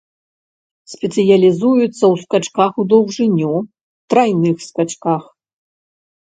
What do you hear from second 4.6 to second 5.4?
скачках.